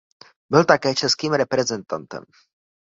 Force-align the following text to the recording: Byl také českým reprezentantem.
Byl 0.51 0.65
také 0.65 0.95
českým 0.95 1.33
reprezentantem. 1.33 2.23